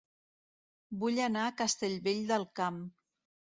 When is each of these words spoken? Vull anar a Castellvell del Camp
Vull 1.03 1.21
anar 1.27 1.45
a 1.51 1.53
Castellvell 1.61 2.25
del 2.35 2.49
Camp 2.63 2.83